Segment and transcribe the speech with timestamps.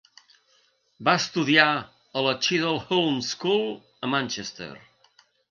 [1.09, 3.63] Va estudiar a la Cheadle Hulme School
[4.09, 4.73] a Manchester.